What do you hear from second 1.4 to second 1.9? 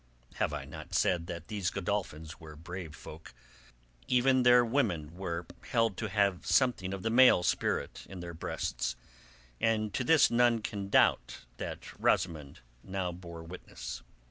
these